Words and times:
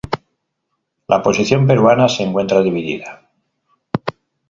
La 1.07 1.21
posición 1.21 1.67
peruana 1.67 2.09
se 2.09 2.23
encuentra 2.23 2.63
dividida. 2.63 3.21